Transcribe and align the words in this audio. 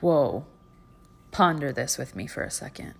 Whoa. 0.00 0.44
Ponder 1.30 1.72
this 1.72 1.98
with 1.98 2.14
me 2.14 2.26
for 2.26 2.42
a 2.42 2.50
second. 2.50 2.94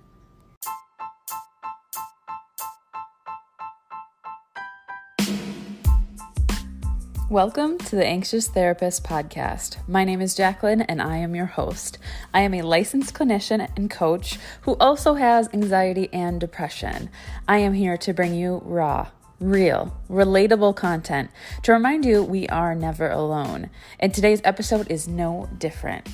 Welcome 7.31 7.79
to 7.79 7.97
the 7.97 8.07
Anxious 8.07 8.47
Therapist 8.49 9.03
Podcast. 9.03 9.77
My 9.89 10.05
name 10.05 10.21
is 10.21 10.37
Jacqueline 10.37 10.83
and 10.83 11.03
I 11.03 11.17
am 11.17 11.35
your 11.35 11.47
host. 11.47 11.99
I 12.33 12.43
am 12.43 12.55
a 12.55 12.63
licensed 12.63 13.13
clinician 13.13 13.69
and 13.77 13.91
coach 13.91 14.39
who 14.61 14.77
also 14.79 15.15
has 15.15 15.49
anxiety 15.53 16.09
and 16.13 16.39
depression. 16.39 17.11
I 17.49 17.59
am 17.59 17.73
here 17.73 17.97
to 17.97 18.15
bring 18.15 18.35
you 18.35 18.63
raw, 18.65 19.09
real, 19.41 20.01
relatable 20.09 20.77
content 20.77 21.31
to 21.65 21.73
remind 21.73 22.05
you 22.05 22.23
we 22.23 22.47
are 22.49 22.75
never 22.75 23.11
alone. 23.11 23.71
And 23.99 24.15
today's 24.15 24.41
episode 24.45 24.89
is 24.91 25.09
no 25.09 25.49
different. 25.59 26.09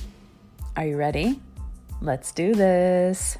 Are 0.77 0.85
you 0.85 0.95
ready? 0.95 1.37
Let's 1.99 2.31
do 2.31 2.55
this. 2.55 3.37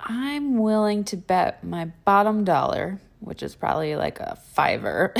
I'm 0.00 0.58
willing 0.58 1.04
to 1.04 1.16
bet 1.16 1.62
my 1.62 1.86
bottom 2.04 2.42
dollar, 2.42 3.00
which 3.20 3.44
is 3.44 3.54
probably 3.54 3.94
like 3.94 4.18
a 4.18 4.36
fiver, 4.54 5.14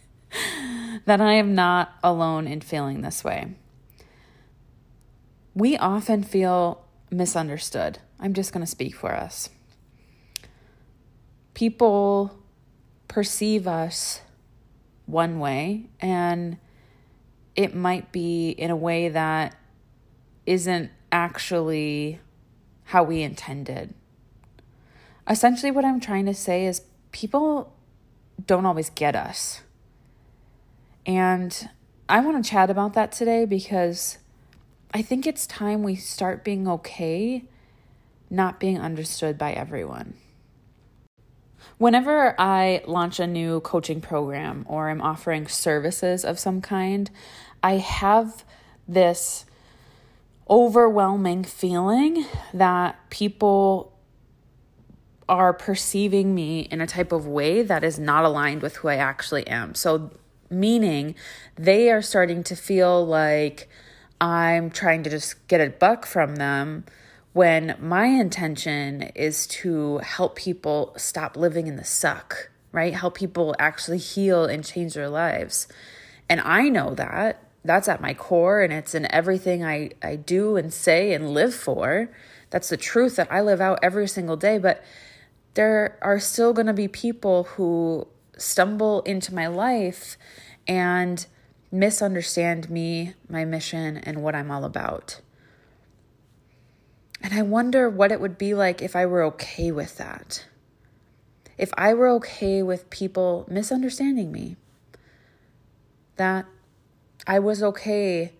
that 1.04 1.20
I 1.20 1.32
am 1.32 1.56
not 1.56 1.92
alone 2.04 2.46
in 2.46 2.60
feeling 2.60 3.02
this 3.02 3.24
way. 3.24 3.54
We 5.52 5.76
often 5.76 6.22
feel 6.22 6.84
misunderstood. 7.10 7.98
I'm 8.20 8.34
just 8.34 8.52
going 8.52 8.64
to 8.64 8.70
speak 8.70 8.94
for 8.94 9.12
us. 9.12 9.50
People 11.54 12.38
perceive 13.08 13.66
us 13.66 14.20
one 15.06 15.40
way, 15.40 15.90
and 15.98 16.56
it 17.58 17.74
might 17.74 18.12
be 18.12 18.50
in 18.50 18.70
a 18.70 18.76
way 18.76 19.08
that 19.08 19.58
isn't 20.46 20.92
actually 21.10 22.20
how 22.84 23.02
we 23.02 23.20
intended. 23.20 23.92
Essentially, 25.28 25.72
what 25.72 25.84
I'm 25.84 25.98
trying 25.98 26.26
to 26.26 26.34
say 26.34 26.66
is 26.66 26.82
people 27.10 27.74
don't 28.46 28.64
always 28.64 28.90
get 28.90 29.16
us. 29.16 29.62
And 31.04 31.68
I 32.08 32.20
want 32.20 32.44
to 32.44 32.48
chat 32.48 32.70
about 32.70 32.92
that 32.94 33.10
today 33.10 33.44
because 33.44 34.18
I 34.94 35.02
think 35.02 35.26
it's 35.26 35.44
time 35.44 35.82
we 35.82 35.96
start 35.96 36.44
being 36.44 36.68
okay 36.68 37.42
not 38.30 38.60
being 38.60 38.78
understood 38.78 39.36
by 39.36 39.52
everyone. 39.52 40.14
Whenever 41.78 42.34
I 42.40 42.82
launch 42.86 43.18
a 43.18 43.26
new 43.26 43.60
coaching 43.60 44.00
program 44.00 44.64
or 44.68 44.90
I'm 44.90 45.00
offering 45.00 45.46
services 45.48 46.24
of 46.24 46.38
some 46.38 46.60
kind, 46.60 47.10
I 47.62 47.78
have 47.78 48.44
this 48.86 49.44
overwhelming 50.48 51.44
feeling 51.44 52.24
that 52.54 52.98
people 53.10 53.92
are 55.28 55.52
perceiving 55.52 56.34
me 56.34 56.60
in 56.60 56.80
a 56.80 56.86
type 56.86 57.12
of 57.12 57.26
way 57.26 57.62
that 57.62 57.84
is 57.84 57.98
not 57.98 58.24
aligned 58.24 58.62
with 58.62 58.76
who 58.76 58.88
I 58.88 58.96
actually 58.96 59.46
am. 59.46 59.74
So, 59.74 60.10
meaning 60.48 61.14
they 61.56 61.90
are 61.90 62.00
starting 62.00 62.42
to 62.44 62.56
feel 62.56 63.06
like 63.06 63.68
I'm 64.20 64.70
trying 64.70 65.02
to 65.02 65.10
just 65.10 65.46
get 65.48 65.60
a 65.60 65.70
buck 65.70 66.06
from 66.06 66.36
them 66.36 66.84
when 67.34 67.76
my 67.78 68.06
intention 68.06 69.02
is 69.14 69.46
to 69.46 69.98
help 69.98 70.34
people 70.34 70.94
stop 70.96 71.36
living 71.36 71.66
in 71.66 71.76
the 71.76 71.84
suck, 71.84 72.50
right? 72.72 72.94
Help 72.94 73.14
people 73.14 73.54
actually 73.58 73.98
heal 73.98 74.44
and 74.46 74.64
change 74.64 74.94
their 74.94 75.10
lives. 75.10 75.68
And 76.28 76.40
I 76.40 76.68
know 76.68 76.94
that. 76.94 77.42
That's 77.64 77.88
at 77.88 78.00
my 78.00 78.14
core 78.14 78.62
and 78.62 78.72
it's 78.72 78.94
in 78.94 79.10
everything 79.12 79.64
I, 79.64 79.90
I 80.02 80.16
do 80.16 80.56
and 80.56 80.72
say 80.72 81.12
and 81.12 81.30
live 81.30 81.54
for. 81.54 82.10
That's 82.50 82.68
the 82.68 82.76
truth 82.76 83.16
that 83.16 83.30
I 83.30 83.40
live 83.40 83.60
out 83.60 83.80
every 83.82 84.08
single 84.08 84.36
day. 84.36 84.58
But 84.58 84.82
there 85.54 85.98
are 86.02 86.20
still 86.20 86.52
going 86.52 86.66
to 86.66 86.72
be 86.72 86.88
people 86.88 87.44
who 87.44 88.06
stumble 88.36 89.02
into 89.02 89.34
my 89.34 89.46
life 89.48 90.16
and 90.66 91.26
misunderstand 91.70 92.70
me, 92.70 93.14
my 93.28 93.44
mission, 93.44 93.96
and 93.98 94.22
what 94.22 94.34
I'm 94.34 94.50
all 94.50 94.64
about. 94.64 95.20
And 97.20 97.34
I 97.34 97.42
wonder 97.42 97.90
what 97.90 98.12
it 98.12 98.20
would 98.20 98.38
be 98.38 98.54
like 98.54 98.80
if 98.80 98.94
I 98.94 99.04
were 99.06 99.22
okay 99.24 99.72
with 99.72 99.96
that. 99.98 100.46
If 101.56 101.70
I 101.76 101.92
were 101.92 102.08
okay 102.10 102.62
with 102.62 102.88
people 102.90 103.44
misunderstanding 103.50 104.30
me, 104.30 104.56
that 106.16 106.46
I 107.26 107.38
was 107.38 107.62
okay 107.62 108.32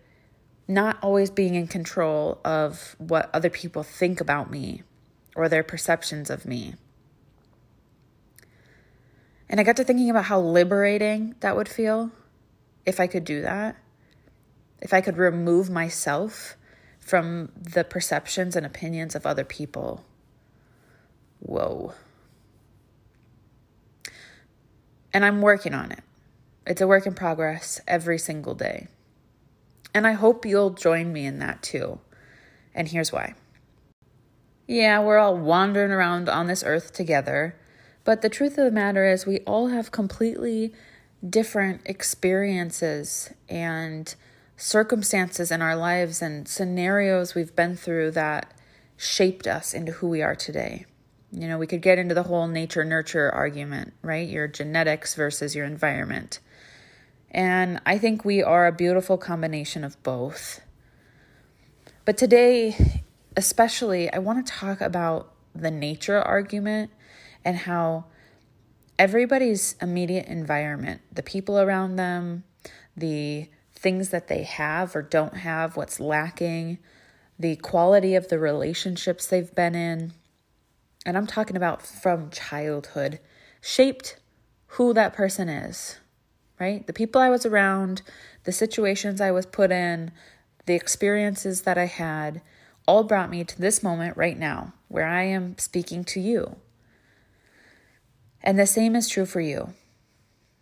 not 0.67 0.97
always 1.01 1.31
being 1.31 1.55
in 1.55 1.67
control 1.67 2.39
of 2.45 2.95
what 2.99 3.29
other 3.33 3.49
people 3.49 3.81
think 3.81 4.21
about 4.21 4.51
me 4.51 4.83
or 5.35 5.49
their 5.49 5.63
perceptions 5.63 6.29
of 6.29 6.45
me. 6.45 6.75
And 9.49 9.59
I 9.59 9.63
got 9.63 9.77
to 9.77 9.83
thinking 9.83 10.11
about 10.11 10.25
how 10.25 10.39
liberating 10.39 11.33
that 11.39 11.55
would 11.55 11.67
feel 11.67 12.11
if 12.85 12.99
I 12.99 13.07
could 13.07 13.25
do 13.25 13.41
that. 13.41 13.75
If 14.79 14.93
I 14.93 15.01
could 15.01 15.17
remove 15.17 15.69
myself 15.71 16.55
from 16.99 17.51
the 17.59 17.83
perceptions 17.83 18.55
and 18.55 18.65
opinions 18.65 19.15
of 19.15 19.25
other 19.25 19.43
people. 19.43 20.05
Whoa. 21.39 21.93
And 25.11 25.25
I'm 25.25 25.41
working 25.41 25.73
on 25.73 25.91
it. 25.91 26.03
It's 26.69 26.81
a 26.81 26.87
work 26.87 27.07
in 27.07 27.15
progress 27.15 27.81
every 27.87 28.19
single 28.19 28.53
day. 28.53 28.87
And 29.91 30.05
I 30.05 30.11
hope 30.11 30.45
you'll 30.45 30.69
join 30.69 31.11
me 31.11 31.25
in 31.25 31.39
that 31.39 31.63
too. 31.63 31.99
And 32.75 32.87
here's 32.87 33.11
why. 33.11 33.33
Yeah, 34.67 34.99
we're 34.99 35.17
all 35.17 35.35
wandering 35.35 35.91
around 35.91 36.29
on 36.29 36.45
this 36.45 36.63
earth 36.63 36.93
together, 36.93 37.55
but 38.03 38.21
the 38.21 38.29
truth 38.29 38.55
of 38.59 38.65
the 38.65 38.71
matter 38.71 39.09
is, 39.09 39.25
we 39.25 39.39
all 39.39 39.69
have 39.69 39.91
completely 39.91 40.71
different 41.27 41.81
experiences 41.85 43.33
and 43.49 44.13
circumstances 44.55 45.49
in 45.49 45.63
our 45.63 45.75
lives 45.75 46.21
and 46.21 46.47
scenarios 46.47 47.33
we've 47.33 47.55
been 47.55 47.75
through 47.75 48.11
that 48.11 48.53
shaped 48.95 49.47
us 49.47 49.73
into 49.73 49.93
who 49.93 50.07
we 50.07 50.21
are 50.21 50.35
today. 50.35 50.85
You 51.31 51.47
know, 51.47 51.57
we 51.57 51.67
could 51.67 51.81
get 51.81 51.99
into 51.99 52.15
the 52.15 52.23
whole 52.23 52.47
nature 52.47 52.83
nurture 52.83 53.29
argument, 53.29 53.93
right? 54.01 54.27
Your 54.27 54.47
genetics 54.47 55.13
versus 55.13 55.55
your 55.55 55.65
environment. 55.65 56.39
And 57.31 57.79
I 57.85 57.97
think 57.99 58.25
we 58.25 58.41
are 58.41 58.65
a 58.65 58.71
beautiful 58.71 59.17
combination 59.17 59.83
of 59.83 60.01
both. 60.01 60.61
But 62.05 62.17
today, 62.17 63.03
especially, 63.37 64.11
I 64.11 64.17
want 64.17 64.45
to 64.45 64.51
talk 64.51 64.81
about 64.81 65.33
the 65.53 65.69
nature 65.69 66.19
argument 66.19 66.91
and 67.45 67.57
how 67.57 68.05
everybody's 68.97 69.75
immediate 69.81 70.25
environment, 70.25 71.01
the 71.11 71.23
people 71.23 71.59
around 71.59 71.97
them, 71.97 72.43
the 72.97 73.49
things 73.73 74.09
that 74.09 74.27
they 74.27 74.43
have 74.43 74.95
or 74.95 75.01
don't 75.01 75.37
have, 75.37 75.77
what's 75.77 75.99
lacking, 75.99 76.79
the 77.37 77.55
quality 77.57 78.15
of 78.15 78.27
the 78.27 78.39
relationships 78.39 79.27
they've 79.27 79.53
been 79.55 79.75
in, 79.75 80.13
and 81.09 81.17
I'm 81.17 81.27
talking 81.27 81.57
about 81.57 81.81
from 81.81 82.29
childhood, 82.29 83.19
shaped 83.59 84.17
who 84.73 84.93
that 84.93 85.13
person 85.13 85.49
is 85.49 85.97
right? 86.59 86.85
The 86.85 86.93
people 86.93 87.21
I 87.21 87.29
was 87.29 87.45
around, 87.45 88.01
the 88.43 88.51
situations 88.51 89.21
I 89.21 89.31
was 89.31 89.45
put 89.45 89.71
in, 89.71 90.11
the 90.65 90.75
experiences 90.75 91.61
that 91.61 91.77
I 91.77 91.85
had, 91.85 92.41
all 92.85 93.03
brought 93.03 93.29
me 93.29 93.43
to 93.43 93.59
this 93.59 93.81
moment 93.81 94.17
right 94.17 94.37
now 94.37 94.73
where 94.87 95.05
I 95.05 95.23
am 95.23 95.57
speaking 95.57 96.03
to 96.05 96.19
you. 96.19 96.57
And 98.41 98.57
the 98.59 98.65
same 98.65 98.95
is 98.95 99.07
true 99.07 99.25
for 99.25 99.41
you. 99.41 99.73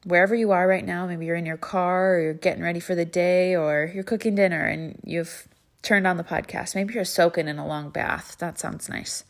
Wherever 0.03 0.35
you 0.35 0.51
are 0.51 0.67
right 0.67 0.85
now, 0.85 1.07
maybe 1.07 1.25
you're 1.25 1.35
in 1.35 1.45
your 1.45 1.57
car 1.57 2.15
or 2.15 2.21
you're 2.21 2.33
getting 2.33 2.63
ready 2.63 2.79
for 2.79 2.95
the 2.95 3.05
day 3.05 3.55
or 3.55 3.91
you're 3.93 4.03
cooking 4.03 4.35
dinner 4.35 4.65
and 4.65 4.99
you've 5.03 5.47
turned 5.81 6.07
on 6.07 6.17
the 6.17 6.23
podcast. 6.23 6.75
Maybe 6.75 6.93
you're 6.93 7.05
soaking 7.05 7.47
in 7.47 7.59
a 7.59 7.67
long 7.67 7.89
bath. 7.89 8.37
That 8.39 8.59
sounds 8.59 8.89
nice. 8.89 9.23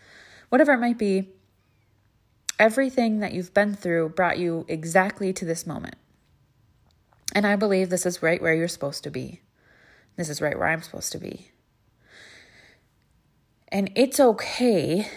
Whatever 0.49 0.73
it 0.73 0.79
might 0.79 0.97
be, 0.97 1.29
everything 2.59 3.19
that 3.19 3.33
you've 3.33 3.53
been 3.53 3.73
through 3.73 4.09
brought 4.09 4.37
you 4.37 4.65
exactly 4.67 5.33
to 5.33 5.45
this 5.45 5.67
moment. 5.67 5.95
And 7.33 7.45
I 7.45 7.55
believe 7.55 7.89
this 7.89 8.05
is 8.05 8.23
right 8.23 8.41
where 8.41 8.53
you're 8.53 8.67
supposed 8.67 9.03
to 9.03 9.11
be. 9.11 9.41
This 10.15 10.29
is 10.29 10.41
right 10.41 10.57
where 10.57 10.67
I'm 10.67 10.81
supposed 10.81 11.11
to 11.11 11.19
be. 11.19 11.51
And 13.67 13.91
it's 13.95 14.19
okay 14.19 15.07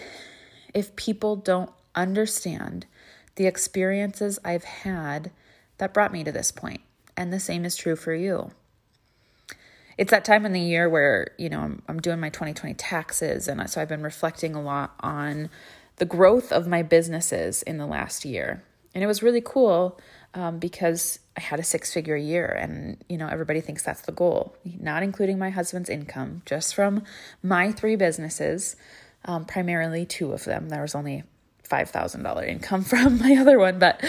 if 0.73 0.95
people 0.95 1.35
don't 1.35 1.71
understand 1.95 2.85
the 3.35 3.47
experiences 3.47 4.39
I've 4.43 4.65
had 4.65 5.31
that 5.77 5.93
brought 5.93 6.11
me 6.11 6.23
to 6.23 6.31
this 6.31 6.51
point. 6.51 6.81
And 7.15 7.31
the 7.31 7.39
same 7.39 7.65
is 7.65 7.75
true 7.75 7.95
for 7.95 8.13
you. 8.13 8.51
It's 9.97 10.11
that 10.11 10.25
time 10.25 10.45
in 10.45 10.53
the 10.53 10.59
year 10.59 10.89
where, 10.89 11.31
you 11.37 11.49
know, 11.49 11.59
I'm, 11.59 11.81
I'm 11.87 11.99
doing 11.99 12.19
my 12.19 12.29
2020 12.29 12.73
taxes. 12.75 13.47
And 13.47 13.69
so 13.69 13.81
I've 13.81 13.89
been 13.89 14.03
reflecting 14.03 14.55
a 14.55 14.61
lot 14.61 14.95
on 14.99 15.49
the 15.97 16.05
growth 16.05 16.51
of 16.51 16.67
my 16.67 16.81
businesses 16.81 17.61
in 17.63 17.77
the 17.77 17.85
last 17.85 18.25
year. 18.25 18.63
And 18.93 19.03
it 19.03 19.07
was 19.07 19.23
really 19.23 19.41
cool 19.41 19.99
um, 20.33 20.59
because 20.59 21.19
I 21.37 21.41
had 21.41 21.59
a 21.59 21.63
six 21.63 21.93
figure 21.93 22.15
year 22.15 22.45
and, 22.45 22.97
you 23.07 23.17
know, 23.17 23.27
everybody 23.27 23.61
thinks 23.61 23.83
that's 23.83 24.01
the 24.01 24.11
goal, 24.11 24.55
not 24.79 25.03
including 25.03 25.37
my 25.37 25.49
husband's 25.49 25.89
income, 25.89 26.41
just 26.45 26.75
from 26.75 27.03
my 27.41 27.71
three 27.71 27.95
businesses, 27.95 28.75
um, 29.25 29.45
primarily 29.45 30.05
two 30.05 30.33
of 30.33 30.43
them. 30.45 30.69
There 30.69 30.81
was 30.81 30.95
only 30.95 31.23
$5,000 31.69 32.47
income 32.47 32.83
from 32.83 33.19
my 33.19 33.35
other 33.35 33.57
one, 33.57 33.79
but 33.79 34.01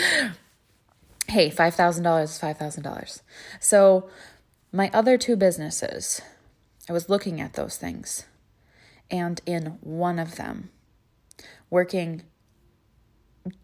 hey, 1.29 1.51
$5,000 1.51 2.25
is 2.25 2.39
$5,000. 2.39 3.23
So 3.61 4.11
my 4.73 4.91
other 4.95 5.19
two 5.19 5.37
businesses, 5.37 6.23
I 6.89 6.93
was 6.93 7.09
looking 7.09 7.41
at 7.41 7.53
those 7.53 7.77
things. 7.77 8.25
And 9.11 9.41
in 9.45 9.79
one 9.83 10.19
of 10.19 10.37
them, 10.37 10.71
working 11.69 12.23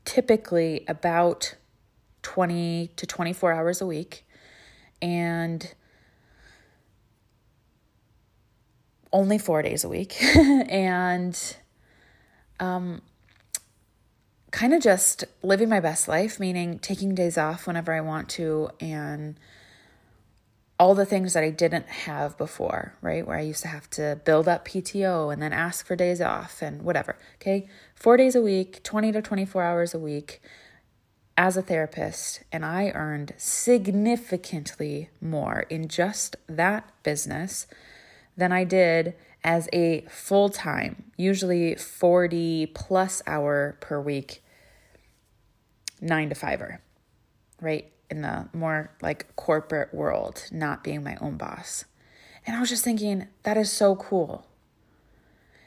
typically 0.04 0.84
about 0.86 1.54
20 2.22 2.90
to 2.96 3.06
24 3.06 3.52
hours 3.52 3.80
a 3.80 3.86
week 3.86 4.26
and 5.00 5.72
only 9.12 9.38
four 9.38 9.62
days 9.62 9.84
a 9.84 9.88
week 9.88 10.22
and 10.68 11.56
um, 12.60 13.00
kind 14.50 14.74
of 14.74 14.82
just 14.82 15.24
living 15.42 15.70
my 15.70 15.80
best 15.80 16.08
life, 16.08 16.38
meaning 16.38 16.78
taking 16.78 17.14
days 17.14 17.38
off 17.38 17.66
whenever 17.66 17.94
I 17.94 18.02
want 18.02 18.28
to 18.30 18.68
and 18.80 19.38
all 20.78 20.94
the 20.94 21.06
things 21.06 21.32
that 21.32 21.42
I 21.42 21.50
didn't 21.50 21.86
have 21.86 22.38
before, 22.38 22.94
right? 23.00 23.26
Where 23.26 23.36
I 23.36 23.42
used 23.42 23.62
to 23.62 23.68
have 23.68 23.90
to 23.90 24.20
build 24.24 24.46
up 24.46 24.66
PTO 24.66 25.32
and 25.32 25.42
then 25.42 25.52
ask 25.52 25.84
for 25.84 25.96
days 25.96 26.20
off 26.20 26.62
and 26.62 26.82
whatever. 26.82 27.16
Okay. 27.36 27.68
Four 27.94 28.16
days 28.16 28.36
a 28.36 28.42
week, 28.42 28.82
20 28.84 29.12
to 29.12 29.22
24 29.22 29.62
hours 29.62 29.94
a 29.94 29.98
week 29.98 30.40
as 31.36 31.56
a 31.56 31.62
therapist. 31.62 32.44
And 32.52 32.64
I 32.64 32.90
earned 32.90 33.34
significantly 33.36 35.10
more 35.20 35.64
in 35.68 35.88
just 35.88 36.36
that 36.48 36.88
business 37.02 37.66
than 38.36 38.52
I 38.52 38.62
did 38.62 39.14
as 39.42 39.68
a 39.72 40.02
full 40.08 40.48
time, 40.48 41.10
usually 41.16 41.74
40 41.74 42.66
plus 42.66 43.22
hour 43.26 43.76
per 43.80 44.00
week, 44.00 44.42
nine 46.00 46.28
to 46.28 46.34
fiver, 46.34 46.80
right? 47.60 47.90
in 48.10 48.22
the 48.22 48.48
more 48.52 48.90
like 49.02 49.34
corporate 49.36 49.92
world, 49.92 50.44
not 50.50 50.84
being 50.84 51.02
my 51.02 51.16
own 51.20 51.36
boss. 51.36 51.84
And 52.46 52.56
I 52.56 52.60
was 52.60 52.70
just 52.70 52.84
thinking, 52.84 53.28
that 53.42 53.56
is 53.56 53.70
so 53.70 53.96
cool. 53.96 54.46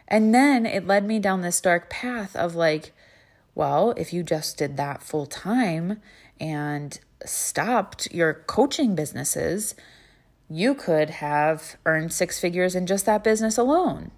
And 0.07 0.33
then 0.33 0.65
it 0.65 0.87
led 0.87 1.05
me 1.05 1.19
down 1.19 1.41
this 1.41 1.61
dark 1.61 1.89
path 1.89 2.35
of 2.35 2.55
like, 2.55 2.93
well, 3.53 3.91
if 3.91 4.11
you 4.11 4.23
just 4.23 4.57
did 4.57 4.77
that 4.77 5.03
full 5.03 5.25
time 5.25 6.01
and 6.39 6.99
stopped 7.25 8.11
your 8.11 8.33
coaching 8.33 8.95
businesses, 8.95 9.75
you 10.49 10.73
could 10.73 11.09
have 11.09 11.77
earned 11.85 12.11
six 12.11 12.39
figures 12.39 12.75
in 12.75 12.87
just 12.87 13.05
that 13.05 13.23
business 13.23 13.57
alone. 13.57 14.11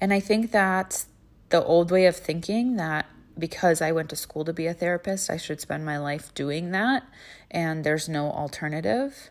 And 0.00 0.12
I 0.12 0.20
think 0.20 0.50
that's 0.50 1.06
the 1.50 1.64
old 1.64 1.90
way 1.90 2.06
of 2.06 2.16
thinking 2.16 2.76
that 2.76 3.06
because 3.38 3.82
I 3.82 3.92
went 3.92 4.10
to 4.10 4.16
school 4.16 4.44
to 4.44 4.52
be 4.52 4.66
a 4.66 4.74
therapist, 4.74 5.30
I 5.30 5.36
should 5.36 5.60
spend 5.60 5.84
my 5.84 5.98
life 5.98 6.32
doing 6.34 6.70
that, 6.70 7.06
and 7.50 7.84
there's 7.84 8.08
no 8.08 8.30
alternative. 8.30 9.30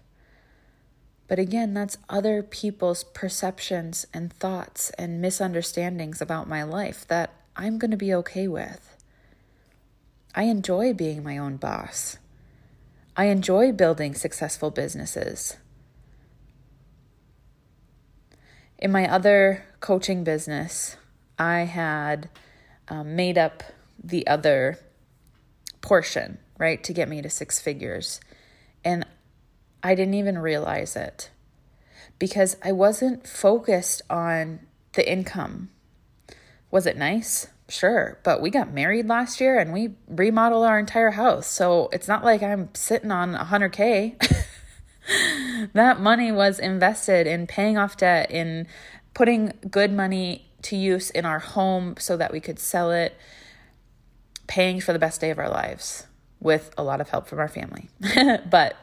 But 1.27 1.39
again, 1.39 1.73
that's 1.73 1.97
other 2.09 2.43
people's 2.43 3.03
perceptions 3.03 4.05
and 4.13 4.31
thoughts 4.31 4.89
and 4.91 5.21
misunderstandings 5.21 6.21
about 6.21 6.49
my 6.49 6.63
life 6.63 7.07
that 7.07 7.33
I'm 7.55 7.77
going 7.77 7.91
to 7.91 7.97
be 7.97 8.13
okay 8.13 8.47
with. 8.47 8.97
I 10.35 10.43
enjoy 10.43 10.93
being 10.93 11.23
my 11.23 11.37
own 11.37 11.57
boss. 11.57 12.17
I 13.15 13.25
enjoy 13.25 13.71
building 13.71 14.15
successful 14.15 14.71
businesses. 14.71 15.57
In 18.79 18.91
my 18.91 19.09
other 19.09 19.65
coaching 19.79 20.23
business, 20.23 20.97
I 21.37 21.59
had 21.61 22.29
um, 22.89 23.15
made 23.15 23.37
up 23.37 23.63
the 24.03 24.27
other 24.27 24.79
portion, 25.81 26.39
right, 26.57 26.83
to 26.83 26.93
get 26.93 27.09
me 27.09 27.21
to 27.21 27.29
six 27.29 27.59
figures. 27.59 28.19
And 28.83 29.05
I 29.81 29.95
didn't 29.95 30.15
even 30.15 30.37
realize 30.37 30.95
it 30.95 31.29
because 32.19 32.57
I 32.63 32.71
wasn't 32.71 33.27
focused 33.27 34.01
on 34.09 34.59
the 34.93 35.09
income. 35.09 35.69
Was 36.71 36.85
it 36.85 36.97
nice? 36.97 37.47
Sure, 37.69 38.19
but 38.23 38.41
we 38.41 38.49
got 38.49 38.73
married 38.73 39.07
last 39.07 39.39
year 39.39 39.57
and 39.57 39.73
we 39.73 39.95
remodeled 40.07 40.65
our 40.65 40.77
entire 40.77 41.11
house. 41.11 41.47
So 41.47 41.89
it's 41.91 42.07
not 42.07 42.23
like 42.23 42.43
I'm 42.43 42.69
sitting 42.73 43.11
on 43.11 43.33
100K. 43.33 44.45
that 45.73 45.99
money 45.99 46.31
was 46.31 46.59
invested 46.59 47.25
in 47.25 47.47
paying 47.47 47.77
off 47.77 47.97
debt, 47.97 48.31
in 48.31 48.67
putting 49.13 49.53
good 49.69 49.91
money 49.91 50.45
to 50.63 50.75
use 50.75 51.09
in 51.09 51.25
our 51.25 51.39
home 51.39 51.95
so 51.99 52.17
that 52.17 52.31
we 52.31 52.39
could 52.39 52.59
sell 52.59 52.91
it, 52.91 53.15
paying 54.47 54.81
for 54.81 54.93
the 54.93 54.99
best 54.99 55.21
day 55.21 55.29
of 55.29 55.39
our 55.39 55.49
lives 55.49 56.07
with 56.39 56.73
a 56.77 56.83
lot 56.83 57.01
of 57.01 57.09
help 57.09 57.27
from 57.27 57.39
our 57.39 57.47
family. 57.47 57.89
but 58.49 58.75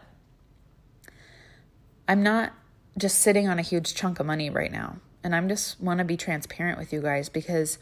I'm 2.08 2.22
not 2.22 2.52
just 2.98 3.18
sitting 3.18 3.48
on 3.48 3.58
a 3.58 3.62
huge 3.62 3.94
chunk 3.94 4.18
of 4.18 4.26
money 4.26 4.50
right 4.50 4.72
now. 4.72 4.96
And 5.22 5.34
I'm 5.34 5.48
just 5.48 5.80
want 5.80 5.98
to 5.98 6.04
be 6.04 6.16
transparent 6.16 6.78
with 6.78 6.92
you 6.92 7.02
guys 7.02 7.28
because 7.28 7.78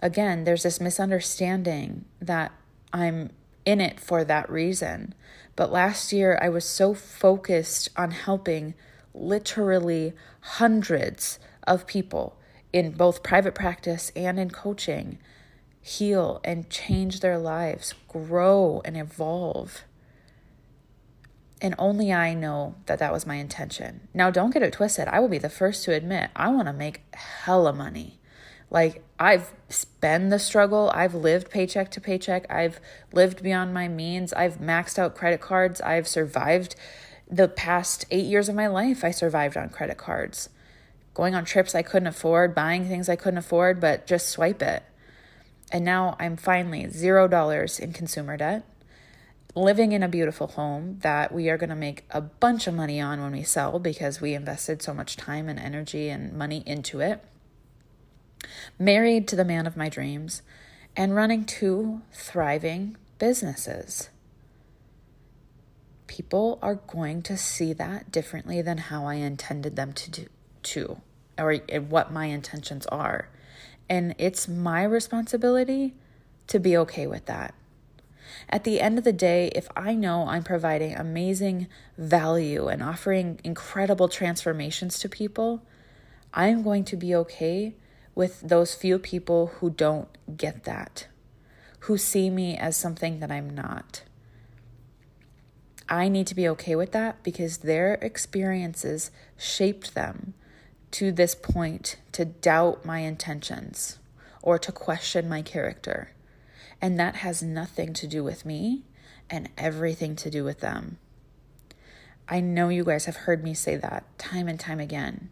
again, 0.00 0.44
there's 0.44 0.62
this 0.62 0.80
misunderstanding 0.80 2.04
that 2.20 2.52
I'm 2.92 3.30
in 3.64 3.80
it 3.80 4.00
for 4.00 4.24
that 4.24 4.50
reason. 4.50 5.14
But 5.56 5.70
last 5.70 6.12
year 6.12 6.38
I 6.42 6.48
was 6.48 6.64
so 6.64 6.94
focused 6.94 7.88
on 7.96 8.10
helping 8.10 8.74
literally 9.14 10.14
hundreds 10.40 11.38
of 11.66 11.86
people 11.86 12.36
in 12.72 12.90
both 12.92 13.22
private 13.22 13.54
practice 13.54 14.10
and 14.16 14.38
in 14.38 14.50
coaching 14.50 15.18
heal 15.86 16.40
and 16.42 16.70
change 16.70 17.20
their 17.20 17.36
lives, 17.36 17.92
grow 18.08 18.80
and 18.86 18.96
evolve. 18.96 19.84
And 21.60 21.74
only 21.78 22.10
I 22.10 22.32
know 22.32 22.76
that 22.86 22.98
that 23.00 23.12
was 23.12 23.26
my 23.26 23.34
intention. 23.34 24.08
Now, 24.14 24.30
don't 24.30 24.50
get 24.50 24.62
it 24.62 24.72
twisted. 24.72 25.08
I 25.08 25.20
will 25.20 25.28
be 25.28 25.38
the 25.38 25.50
first 25.50 25.84
to 25.84 25.92
admit 25.92 26.30
I 26.34 26.48
want 26.48 26.68
to 26.68 26.72
make 26.72 27.02
hella 27.14 27.74
money. 27.74 28.18
Like, 28.70 29.04
I've 29.20 29.52
been 30.00 30.30
the 30.30 30.38
struggle. 30.38 30.90
I've 30.94 31.14
lived 31.14 31.50
paycheck 31.50 31.90
to 31.92 32.00
paycheck. 32.00 32.50
I've 32.50 32.80
lived 33.12 33.42
beyond 33.42 33.74
my 33.74 33.86
means. 33.86 34.32
I've 34.32 34.56
maxed 34.56 34.98
out 34.98 35.14
credit 35.14 35.42
cards. 35.42 35.82
I've 35.82 36.08
survived 36.08 36.76
the 37.30 37.46
past 37.46 38.06
eight 38.10 38.24
years 38.24 38.48
of 38.48 38.54
my 38.54 38.68
life. 38.68 39.04
I 39.04 39.10
survived 39.10 39.58
on 39.58 39.68
credit 39.68 39.98
cards. 39.98 40.48
Going 41.12 41.34
on 41.34 41.44
trips 41.44 41.74
I 41.74 41.82
couldn't 41.82 42.08
afford, 42.08 42.54
buying 42.54 42.88
things 42.88 43.10
I 43.10 43.16
couldn't 43.16 43.38
afford, 43.38 43.80
but 43.80 44.06
just 44.06 44.30
swipe 44.30 44.62
it. 44.62 44.82
And 45.72 45.84
now 45.84 46.16
I'm 46.18 46.36
finally 46.36 46.88
zero 46.88 47.26
dollars 47.26 47.78
in 47.78 47.92
consumer 47.92 48.36
debt, 48.36 48.64
living 49.54 49.92
in 49.92 50.02
a 50.02 50.08
beautiful 50.08 50.48
home 50.48 50.98
that 51.00 51.32
we 51.32 51.48
are 51.48 51.56
going 51.56 51.70
to 51.70 51.76
make 51.76 52.04
a 52.10 52.20
bunch 52.20 52.66
of 52.66 52.74
money 52.74 53.00
on 53.00 53.20
when 53.20 53.32
we 53.32 53.42
sell 53.42 53.78
because 53.78 54.20
we 54.20 54.34
invested 54.34 54.82
so 54.82 54.94
much 54.94 55.16
time 55.16 55.48
and 55.48 55.58
energy 55.58 56.08
and 56.08 56.32
money 56.32 56.62
into 56.66 57.00
it. 57.00 57.24
Married 58.78 59.26
to 59.28 59.36
the 59.36 59.44
man 59.44 59.66
of 59.66 59.76
my 59.76 59.88
dreams 59.88 60.42
and 60.96 61.14
running 61.14 61.44
two 61.44 62.02
thriving 62.12 62.96
businesses. 63.18 64.10
People 66.06 66.58
are 66.62 66.76
going 66.76 67.22
to 67.22 67.36
see 67.36 67.72
that 67.72 68.12
differently 68.12 68.62
than 68.62 68.78
how 68.78 69.06
I 69.06 69.14
intended 69.14 69.74
them 69.74 69.92
to 69.94 70.10
do, 70.10 70.26
to, 70.64 71.00
or 71.38 71.54
what 71.88 72.12
my 72.12 72.26
intentions 72.26 72.86
are. 72.86 73.28
And 73.88 74.14
it's 74.18 74.48
my 74.48 74.82
responsibility 74.82 75.94
to 76.46 76.58
be 76.58 76.76
okay 76.76 77.06
with 77.06 77.26
that. 77.26 77.54
At 78.48 78.64
the 78.64 78.80
end 78.80 78.98
of 78.98 79.04
the 79.04 79.12
day, 79.12 79.50
if 79.54 79.68
I 79.76 79.94
know 79.94 80.26
I'm 80.26 80.42
providing 80.42 80.94
amazing 80.94 81.68
value 81.96 82.68
and 82.68 82.82
offering 82.82 83.40
incredible 83.44 84.08
transformations 84.08 84.98
to 85.00 85.08
people, 85.08 85.62
I'm 86.32 86.62
going 86.62 86.84
to 86.84 86.96
be 86.96 87.14
okay 87.14 87.74
with 88.14 88.40
those 88.40 88.74
few 88.74 88.98
people 88.98 89.48
who 89.58 89.70
don't 89.70 90.08
get 90.36 90.64
that, 90.64 91.06
who 91.80 91.98
see 91.98 92.30
me 92.30 92.56
as 92.56 92.76
something 92.76 93.20
that 93.20 93.30
I'm 93.30 93.50
not. 93.50 94.02
I 95.88 96.08
need 96.08 96.26
to 96.28 96.34
be 96.34 96.48
okay 96.48 96.74
with 96.76 96.92
that 96.92 97.22
because 97.22 97.58
their 97.58 97.94
experiences 97.94 99.10
shaped 99.36 99.94
them 99.94 100.34
to 100.94 101.10
this 101.10 101.34
point 101.34 101.96
to 102.12 102.24
doubt 102.24 102.84
my 102.84 103.00
intentions 103.00 103.98
or 104.42 104.60
to 104.60 104.70
question 104.70 105.28
my 105.28 105.42
character. 105.42 106.12
And 106.80 107.00
that 107.00 107.16
has 107.16 107.42
nothing 107.42 107.92
to 107.94 108.06
do 108.06 108.22
with 108.22 108.46
me 108.46 108.84
and 109.28 109.48
everything 109.58 110.14
to 110.14 110.30
do 110.30 110.44
with 110.44 110.60
them. 110.60 110.98
I 112.28 112.38
know 112.38 112.68
you 112.68 112.84
guys 112.84 113.06
have 113.06 113.16
heard 113.16 113.42
me 113.42 113.54
say 113.54 113.74
that 113.74 114.04
time 114.18 114.46
and 114.46 114.60
time 114.60 114.78
again. 114.78 115.30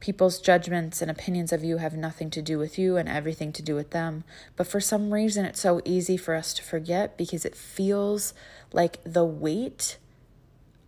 People's 0.00 0.40
judgments 0.40 1.02
and 1.02 1.10
opinions 1.10 1.52
of 1.52 1.62
you 1.62 1.76
have 1.76 1.94
nothing 1.94 2.30
to 2.30 2.40
do 2.40 2.58
with 2.58 2.78
you 2.78 2.96
and 2.96 3.06
everything 3.06 3.52
to 3.52 3.62
do 3.62 3.74
with 3.74 3.90
them. 3.90 4.24
But 4.56 4.66
for 4.66 4.80
some 4.80 5.12
reason, 5.12 5.44
it's 5.44 5.60
so 5.60 5.82
easy 5.84 6.16
for 6.16 6.34
us 6.34 6.54
to 6.54 6.62
forget 6.62 7.18
because 7.18 7.44
it 7.44 7.54
feels 7.54 8.32
like 8.72 8.96
the 9.04 9.26
weight 9.26 9.98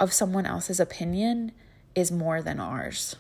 of 0.01 0.15
someone 0.15 0.47
else's 0.47 0.81
opinion 0.81 1.53
is 1.95 2.11
more 2.11 2.41
than 2.41 2.59
ours. 2.59 3.17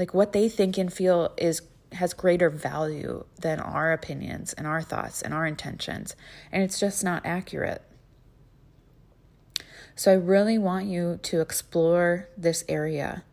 Like 0.00 0.14
what 0.14 0.32
they 0.32 0.48
think 0.48 0.78
and 0.78 0.90
feel 0.90 1.34
is 1.36 1.60
has 1.92 2.14
greater 2.14 2.48
value 2.48 3.26
than 3.38 3.60
our 3.60 3.92
opinions 3.92 4.54
and 4.54 4.66
our 4.66 4.80
thoughts 4.80 5.20
and 5.20 5.34
our 5.34 5.44
intentions. 5.44 6.16
And 6.50 6.62
it's 6.62 6.80
just 6.80 7.04
not 7.04 7.26
accurate. 7.26 7.82
So 9.94 10.10
I 10.10 10.14
really 10.14 10.56
want 10.56 10.86
you 10.86 11.20
to 11.24 11.42
explore 11.42 12.30
this 12.34 12.64
area 12.66 13.24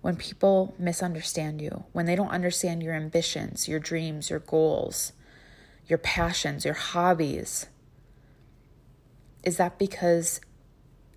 when 0.00 0.16
people 0.16 0.74
misunderstand 0.78 1.60
you, 1.60 1.84
when 1.92 2.06
they 2.06 2.16
don't 2.16 2.30
understand 2.30 2.82
your 2.82 2.94
ambitions, 2.94 3.68
your 3.68 3.78
dreams, 3.78 4.30
your 4.30 4.38
goals, 4.38 5.12
your 5.86 5.98
passions, 5.98 6.64
your 6.64 6.72
hobbies, 6.72 7.66
is 9.42 9.58
that 9.58 9.78
because 9.78 10.40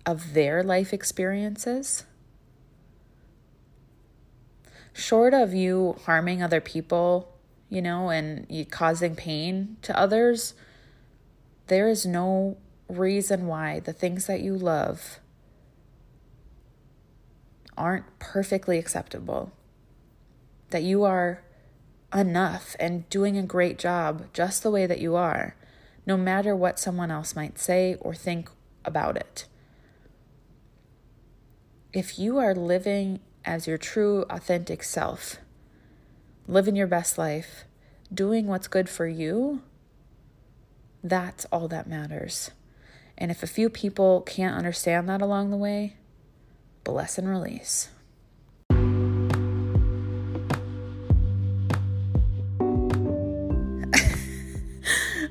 of 0.04 0.34
their 0.34 0.62
life 0.62 0.92
experiences? 0.92 2.04
Short 5.00 5.32
of 5.32 5.54
you 5.54 5.96
harming 6.04 6.42
other 6.42 6.60
people, 6.60 7.32
you 7.70 7.80
know, 7.80 8.10
and 8.10 8.44
you 8.50 8.66
causing 8.66 9.16
pain 9.16 9.78
to 9.80 9.98
others, 9.98 10.52
there 11.68 11.88
is 11.88 12.04
no 12.04 12.58
reason 12.86 13.46
why 13.46 13.80
the 13.80 13.94
things 13.94 14.26
that 14.26 14.42
you 14.42 14.54
love 14.54 15.18
aren't 17.78 18.18
perfectly 18.18 18.78
acceptable, 18.78 19.52
that 20.68 20.82
you 20.82 21.02
are 21.02 21.44
enough 22.14 22.76
and 22.78 23.08
doing 23.08 23.38
a 23.38 23.42
great 23.42 23.78
job 23.78 24.26
just 24.34 24.62
the 24.62 24.70
way 24.70 24.84
that 24.84 25.00
you 25.00 25.16
are, 25.16 25.56
no 26.04 26.18
matter 26.18 26.54
what 26.54 26.78
someone 26.78 27.10
else 27.10 27.34
might 27.34 27.58
say 27.58 27.96
or 28.02 28.14
think 28.14 28.50
about 28.84 29.16
it. 29.16 29.46
If 31.90 32.18
you 32.18 32.36
are 32.36 32.54
living 32.54 33.20
as 33.44 33.66
your 33.66 33.78
true, 33.78 34.24
authentic 34.28 34.82
self, 34.82 35.38
living 36.46 36.76
your 36.76 36.86
best 36.86 37.18
life, 37.18 37.64
doing 38.12 38.46
what's 38.46 38.68
good 38.68 38.88
for 38.88 39.06
you, 39.06 39.62
that's 41.02 41.46
all 41.46 41.68
that 41.68 41.88
matters. 41.88 42.50
And 43.16 43.30
if 43.30 43.42
a 43.42 43.46
few 43.46 43.70
people 43.70 44.22
can't 44.22 44.56
understand 44.56 45.08
that 45.08 45.22
along 45.22 45.50
the 45.50 45.56
way, 45.56 45.96
bless 46.84 47.18
and 47.18 47.28
release. 47.28 47.88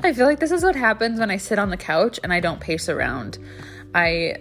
I 0.03 0.13
feel 0.13 0.25
like 0.25 0.39
this 0.39 0.51
is 0.51 0.63
what 0.63 0.75
happens 0.75 1.19
when 1.19 1.31
I 1.31 1.37
sit 1.37 1.59
on 1.59 1.69
the 1.69 1.77
couch 1.77 2.19
and 2.23 2.31
I 2.31 2.39
don't 2.39 2.59
pace 2.59 2.89
around. 2.89 3.37
I 3.93 4.37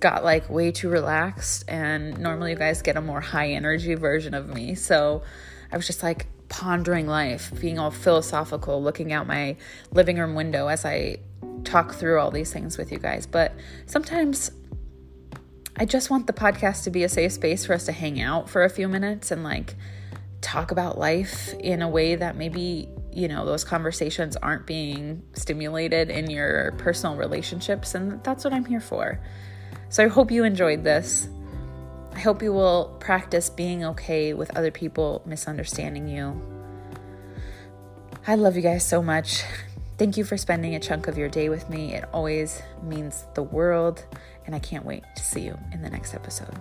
got 0.00 0.24
like 0.24 0.48
way 0.50 0.72
too 0.72 0.88
relaxed, 0.88 1.64
and 1.68 2.18
normally 2.18 2.50
you 2.52 2.56
guys 2.56 2.82
get 2.82 2.96
a 2.96 3.00
more 3.00 3.20
high 3.20 3.50
energy 3.50 3.94
version 3.94 4.34
of 4.34 4.48
me. 4.48 4.74
So 4.74 5.22
I 5.70 5.76
was 5.76 5.86
just 5.86 6.02
like 6.02 6.26
pondering 6.48 7.06
life, 7.06 7.50
being 7.60 7.78
all 7.78 7.90
philosophical, 7.90 8.82
looking 8.82 9.12
out 9.12 9.26
my 9.26 9.56
living 9.90 10.18
room 10.18 10.34
window 10.34 10.68
as 10.68 10.84
I 10.84 11.18
talk 11.64 11.94
through 11.94 12.20
all 12.20 12.30
these 12.30 12.52
things 12.52 12.76
with 12.76 12.92
you 12.92 12.98
guys. 12.98 13.26
But 13.26 13.52
sometimes 13.86 14.50
I 15.76 15.86
just 15.86 16.10
want 16.10 16.26
the 16.26 16.32
podcast 16.32 16.84
to 16.84 16.90
be 16.90 17.04
a 17.04 17.08
safe 17.08 17.32
space 17.32 17.64
for 17.64 17.72
us 17.72 17.86
to 17.86 17.92
hang 17.92 18.20
out 18.20 18.50
for 18.50 18.64
a 18.64 18.68
few 18.68 18.88
minutes 18.88 19.30
and 19.30 19.42
like 19.42 19.74
talk 20.42 20.70
about 20.70 20.98
life 20.98 21.54
in 21.54 21.80
a 21.80 21.88
way 21.88 22.14
that 22.16 22.36
maybe, 22.36 22.88
you 23.10 23.28
know, 23.28 23.46
those 23.46 23.64
conversations 23.64 24.36
aren't 24.36 24.66
being 24.66 25.22
stimulated 25.32 26.10
in 26.10 26.28
your 26.28 26.72
personal 26.72 27.16
relationships. 27.16 27.94
And 27.94 28.22
that's 28.22 28.44
what 28.44 28.52
I'm 28.52 28.66
here 28.66 28.80
for. 28.80 29.18
So 29.92 30.02
I 30.02 30.08
hope 30.08 30.30
you 30.30 30.44
enjoyed 30.44 30.84
this. 30.84 31.28
I 32.14 32.18
hope 32.20 32.42
you 32.42 32.50
will 32.50 32.96
practice 32.98 33.50
being 33.50 33.84
okay 33.84 34.32
with 34.32 34.56
other 34.56 34.70
people 34.70 35.20
misunderstanding 35.26 36.08
you. 36.08 36.40
I 38.26 38.36
love 38.36 38.56
you 38.56 38.62
guys 38.62 38.86
so 38.86 39.02
much. 39.02 39.42
Thank 39.98 40.16
you 40.16 40.24
for 40.24 40.38
spending 40.38 40.74
a 40.74 40.80
chunk 40.80 41.08
of 41.08 41.18
your 41.18 41.28
day 41.28 41.50
with 41.50 41.68
me. 41.68 41.92
It 41.92 42.08
always 42.10 42.62
means 42.82 43.26
the 43.34 43.42
world 43.42 44.02
and 44.46 44.54
I 44.54 44.60
can't 44.60 44.86
wait 44.86 45.04
to 45.14 45.22
see 45.22 45.42
you 45.42 45.58
in 45.72 45.82
the 45.82 45.90
next 45.90 46.14
episode. 46.14 46.58